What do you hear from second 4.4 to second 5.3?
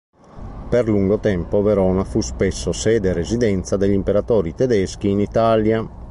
tedeschi in